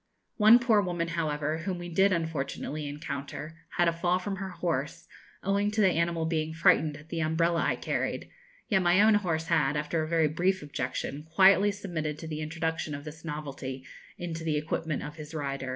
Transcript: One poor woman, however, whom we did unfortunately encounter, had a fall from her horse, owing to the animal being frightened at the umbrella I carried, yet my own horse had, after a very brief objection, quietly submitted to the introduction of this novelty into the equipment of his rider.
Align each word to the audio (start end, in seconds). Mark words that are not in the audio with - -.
One 0.37 0.57
poor 0.57 0.81
woman, 0.81 1.09
however, 1.09 1.59
whom 1.59 1.77
we 1.77 1.87
did 1.87 2.11
unfortunately 2.11 2.87
encounter, 2.87 3.57
had 3.77 3.87
a 3.87 3.93
fall 3.93 4.17
from 4.17 4.37
her 4.37 4.49
horse, 4.49 5.07
owing 5.43 5.69
to 5.69 5.81
the 5.81 5.91
animal 5.91 6.25
being 6.25 6.55
frightened 6.55 6.97
at 6.97 7.09
the 7.09 7.19
umbrella 7.19 7.59
I 7.61 7.75
carried, 7.75 8.27
yet 8.67 8.81
my 8.81 8.99
own 8.99 9.13
horse 9.13 9.45
had, 9.45 9.77
after 9.77 10.01
a 10.01 10.07
very 10.09 10.27
brief 10.27 10.63
objection, 10.63 11.25
quietly 11.29 11.71
submitted 11.71 12.17
to 12.17 12.27
the 12.27 12.41
introduction 12.41 12.95
of 12.95 13.03
this 13.03 13.23
novelty 13.23 13.85
into 14.17 14.43
the 14.43 14.57
equipment 14.57 15.03
of 15.03 15.17
his 15.17 15.35
rider. 15.35 15.69